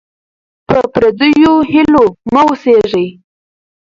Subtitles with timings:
[0.67, 3.07] په پردیو هیلو مه اوسېږئ.